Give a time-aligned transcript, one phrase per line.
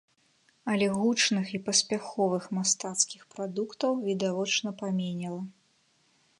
[0.71, 5.41] Але гучных і паспяховых мастацкіх прадуктаў відавочна паменела.